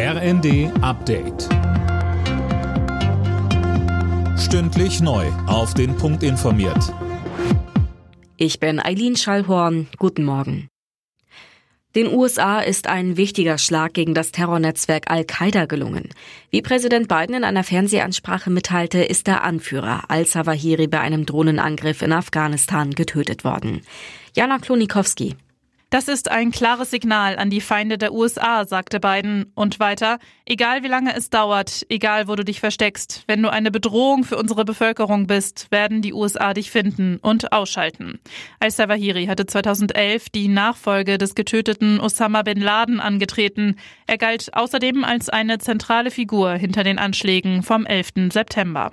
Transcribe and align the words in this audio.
RND 0.00 0.70
Update. 0.80 1.48
Stündlich 4.38 5.00
neu. 5.00 5.26
Auf 5.48 5.74
den 5.74 5.96
Punkt 5.96 6.22
informiert. 6.22 6.94
Ich 8.36 8.60
bin 8.60 8.78
Eileen 8.78 9.16
Schallhorn. 9.16 9.88
Guten 9.98 10.24
Morgen. 10.24 10.68
Den 11.96 12.14
USA 12.14 12.60
ist 12.60 12.86
ein 12.86 13.16
wichtiger 13.16 13.58
Schlag 13.58 13.92
gegen 13.92 14.14
das 14.14 14.30
Terrornetzwerk 14.30 15.10
Al-Qaida 15.10 15.66
gelungen. 15.66 16.10
Wie 16.50 16.62
Präsident 16.62 17.08
Biden 17.08 17.34
in 17.34 17.42
einer 17.42 17.64
Fernsehansprache 17.64 18.50
mitteilte, 18.50 19.02
ist 19.02 19.26
der 19.26 19.42
Anführer 19.42 20.08
al-Zawahiri 20.12 20.86
bei 20.86 21.00
einem 21.00 21.26
Drohnenangriff 21.26 22.02
in 22.02 22.12
Afghanistan 22.12 22.92
getötet 22.92 23.42
worden. 23.42 23.80
Jana 24.36 24.58
Klonikowski. 24.58 25.34
Das 25.90 26.06
ist 26.06 26.30
ein 26.30 26.50
klares 26.50 26.90
Signal 26.90 27.38
an 27.38 27.48
die 27.48 27.62
Feinde 27.62 27.96
der 27.96 28.12
USA, 28.12 28.66
sagte 28.66 29.00
Biden. 29.00 29.50
Und 29.54 29.80
weiter, 29.80 30.18
egal 30.44 30.82
wie 30.82 30.88
lange 30.88 31.16
es 31.16 31.30
dauert, 31.30 31.86
egal 31.88 32.28
wo 32.28 32.36
du 32.36 32.44
dich 32.44 32.60
versteckst, 32.60 33.24
wenn 33.26 33.42
du 33.42 33.50
eine 33.50 33.70
Bedrohung 33.70 34.24
für 34.24 34.36
unsere 34.36 34.66
Bevölkerung 34.66 35.26
bist, 35.26 35.68
werden 35.70 36.02
die 36.02 36.12
USA 36.12 36.52
dich 36.52 36.70
finden 36.70 37.16
und 37.22 37.52
ausschalten. 37.52 38.20
Al-Zawahiri 38.60 39.26
hatte 39.26 39.46
2011 39.46 40.28
die 40.28 40.48
Nachfolge 40.48 41.16
des 41.16 41.34
getöteten 41.34 42.00
Osama 42.00 42.42
bin 42.42 42.60
Laden 42.60 43.00
angetreten. 43.00 43.76
Er 44.06 44.18
galt 44.18 44.52
außerdem 44.52 45.04
als 45.04 45.30
eine 45.30 45.56
zentrale 45.56 46.10
Figur 46.10 46.52
hinter 46.52 46.84
den 46.84 46.98
Anschlägen 46.98 47.62
vom 47.62 47.86
11. 47.86 48.30
September. 48.30 48.92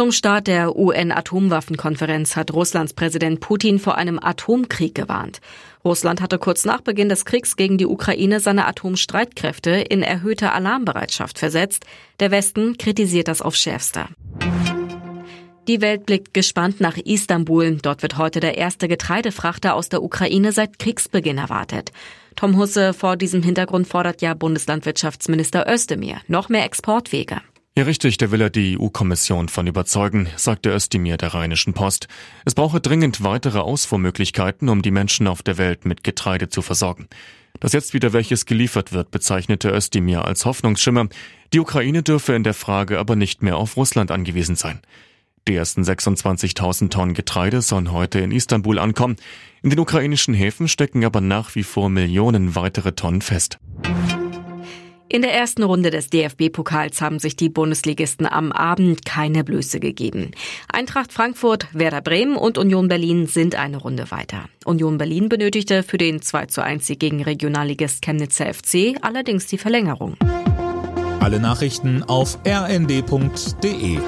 Zum 0.00 0.12
Start 0.12 0.46
der 0.46 0.76
UN-Atomwaffenkonferenz 0.76 2.34
hat 2.34 2.54
Russlands 2.54 2.94
Präsident 2.94 3.40
Putin 3.40 3.78
vor 3.78 3.98
einem 3.98 4.18
Atomkrieg 4.18 4.94
gewarnt. 4.94 5.42
Russland 5.84 6.22
hatte 6.22 6.38
kurz 6.38 6.64
nach 6.64 6.80
Beginn 6.80 7.10
des 7.10 7.26
Kriegs 7.26 7.54
gegen 7.54 7.76
die 7.76 7.84
Ukraine 7.84 8.40
seine 8.40 8.66
Atomstreitkräfte 8.66 9.72
in 9.72 10.02
erhöhte 10.02 10.52
Alarmbereitschaft 10.52 11.38
versetzt. 11.38 11.84
Der 12.18 12.30
Westen 12.30 12.78
kritisiert 12.78 13.28
das 13.28 13.42
aufs 13.42 13.60
Schärfste. 13.60 14.06
Die 15.68 15.82
Welt 15.82 16.06
blickt 16.06 16.32
gespannt 16.32 16.80
nach 16.80 16.96
Istanbul. 16.96 17.76
Dort 17.82 18.00
wird 18.00 18.16
heute 18.16 18.40
der 18.40 18.56
erste 18.56 18.88
Getreidefrachter 18.88 19.74
aus 19.74 19.90
der 19.90 20.02
Ukraine 20.02 20.52
seit 20.52 20.78
Kriegsbeginn 20.78 21.36
erwartet. 21.36 21.92
Tom 22.36 22.56
Husse 22.56 22.94
vor 22.94 23.18
diesem 23.18 23.42
Hintergrund 23.42 23.86
fordert 23.86 24.22
ja 24.22 24.32
Bundeslandwirtschaftsminister 24.32 25.70
Özdemir 25.70 26.22
noch 26.26 26.48
mehr 26.48 26.64
Exportwege. 26.64 27.42
Ja, 27.78 27.84
richtig, 27.84 28.18
der 28.18 28.32
will 28.32 28.40
er 28.40 28.50
die 28.50 28.76
EU-Kommission 28.78 29.48
von 29.48 29.66
überzeugen, 29.66 30.28
sagte 30.36 30.70
Özdemir 30.70 31.16
der 31.16 31.34
Rheinischen 31.34 31.72
Post. 31.72 32.08
Es 32.44 32.54
brauche 32.54 32.80
dringend 32.80 33.22
weitere 33.22 33.60
Ausfuhrmöglichkeiten, 33.60 34.68
um 34.68 34.82
die 34.82 34.90
Menschen 34.90 35.28
auf 35.28 35.42
der 35.42 35.56
Welt 35.56 35.84
mit 35.84 36.02
Getreide 36.02 36.48
zu 36.48 36.62
versorgen. 36.62 37.08
Dass 37.60 37.72
jetzt 37.72 37.94
wieder 37.94 38.12
welches 38.12 38.44
geliefert 38.44 38.92
wird, 38.92 39.12
bezeichnete 39.12 39.70
Özdemir 39.70 40.24
als 40.24 40.44
Hoffnungsschimmer. 40.44 41.08
Die 41.52 41.60
Ukraine 41.60 42.02
dürfe 42.02 42.34
in 42.34 42.42
der 42.42 42.54
Frage 42.54 42.98
aber 42.98 43.14
nicht 43.14 43.40
mehr 43.42 43.56
auf 43.56 43.76
Russland 43.76 44.10
angewiesen 44.10 44.56
sein. 44.56 44.80
Die 45.46 45.54
ersten 45.54 45.82
26.000 45.82 46.90
Tonnen 46.90 47.14
Getreide 47.14 47.62
sollen 47.62 47.92
heute 47.92 48.18
in 48.18 48.30
Istanbul 48.32 48.78
ankommen. 48.78 49.16
In 49.62 49.70
den 49.70 49.78
ukrainischen 49.78 50.34
Häfen 50.34 50.68
stecken 50.68 51.04
aber 51.04 51.20
nach 51.20 51.54
wie 51.54 51.62
vor 51.62 51.88
Millionen 51.88 52.54
weitere 52.56 52.92
Tonnen 52.92 53.22
fest. 53.22 53.58
In 55.12 55.22
der 55.22 55.34
ersten 55.34 55.64
Runde 55.64 55.90
des 55.90 56.08
DFB-Pokals 56.08 57.00
haben 57.00 57.18
sich 57.18 57.34
die 57.34 57.48
Bundesligisten 57.48 58.28
am 58.28 58.52
Abend 58.52 59.04
keine 59.04 59.42
Blöße 59.42 59.80
gegeben. 59.80 60.30
Eintracht 60.72 61.12
Frankfurt, 61.12 61.66
Werder 61.72 62.00
Bremen 62.00 62.36
und 62.36 62.58
Union 62.58 62.86
Berlin 62.86 63.26
sind 63.26 63.56
eine 63.56 63.78
Runde 63.78 64.12
weiter. 64.12 64.44
Union 64.64 64.98
Berlin 64.98 65.28
benötigte 65.28 65.82
für 65.82 65.98
den 65.98 66.22
2 66.22 66.46
zu 66.46 66.62
1 66.62 66.86
Sieg 66.86 67.00
gegen 67.00 67.24
Regionalligist 67.24 68.02
Chemnitzer 68.02 68.54
FC 68.54 68.94
allerdings 69.02 69.48
die 69.48 69.58
Verlängerung. 69.58 70.16
Alle 71.18 71.40
Nachrichten 71.40 72.04
auf 72.04 72.38
rnd.de 72.46 73.98